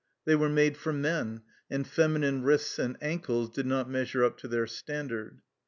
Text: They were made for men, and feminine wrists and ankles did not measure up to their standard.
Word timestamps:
They 0.25 0.33
were 0.35 0.49
made 0.49 0.77
for 0.77 0.91
men, 0.91 1.43
and 1.69 1.87
feminine 1.87 2.41
wrists 2.41 2.79
and 2.79 2.97
ankles 3.03 3.51
did 3.51 3.67
not 3.67 3.87
measure 3.87 4.23
up 4.23 4.35
to 4.39 4.47
their 4.47 4.65
standard. 4.65 5.41